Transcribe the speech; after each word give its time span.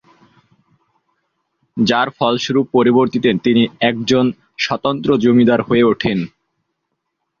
যার 1.77 2.07
ফলস্বরূপ 2.17 2.65
পরবর্তীতে 2.73 3.29
তিনি 3.43 3.63
একজন 3.81 4.25
স্বতন্ত্র 4.59 5.09
জমিদার 5.23 5.59
হয়ে 5.61 5.83
উঠেন। 5.83 6.19